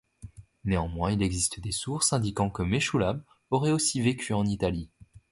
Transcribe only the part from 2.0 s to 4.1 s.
indiquant que Meshoullam aurait aussi